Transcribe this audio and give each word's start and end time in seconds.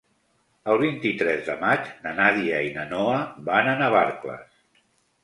El 0.71 0.77
vint-i-tres 0.83 1.43
de 1.49 1.57
maig 1.63 1.91
na 2.05 2.13
Nàdia 2.19 2.63
i 2.69 2.71
na 2.79 2.87
Noa 2.95 3.21
van 3.51 3.71
a 3.73 3.77
Navarcles. 3.83 4.57